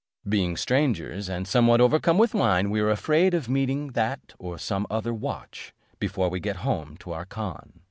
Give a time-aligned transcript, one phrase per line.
[0.27, 4.87] Being strangers, and somewhat overcome with wine, we are afraid of meeting that or some
[4.89, 7.73] other watch, before we get home to our khan.